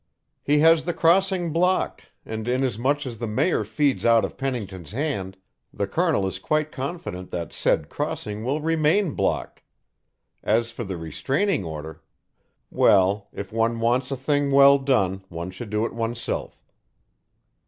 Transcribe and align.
"He 0.41 0.57
has 0.61 0.85
the 0.85 0.95
crossing 0.95 1.53
blocked, 1.53 2.11
and 2.25 2.47
inasmuch 2.47 3.05
as 3.05 3.19
the 3.19 3.27
Mayor 3.27 3.63
feeds 3.63 4.03
out 4.03 4.25
of 4.25 4.35
Pennington's 4.35 4.93
hand, 4.93 5.37
the 5.71 5.85
Colonel 5.85 6.25
is 6.25 6.39
quite 6.39 6.71
confident 6.71 7.29
that 7.29 7.53
said 7.53 7.87
crossing 7.87 8.43
will 8.43 8.61
remain 8.61 9.11
blocked, 9.13 9.61
As 10.41 10.71
for 10.71 10.83
the 10.83 10.97
restraining 10.97 11.63
order 11.63 12.01
well, 12.71 13.27
if 13.31 13.53
one 13.53 13.79
wants 13.79 14.09
a 14.09 14.17
thing 14.17 14.51
well 14.51 14.79
done, 14.79 15.23
one 15.29 15.51
should 15.51 15.69
do 15.69 15.85
it 15.85 15.93
oneself." 15.93 16.65